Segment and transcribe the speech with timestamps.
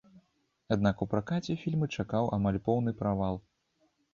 [0.75, 3.35] Аднак у пракаце фільмы чакаў амаль поўны правал.